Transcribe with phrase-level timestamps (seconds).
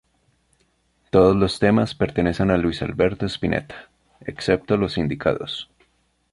[1.11, 5.69] Todos los temas pertenecen a Luis Alberto Spinetta, excepto los indicados.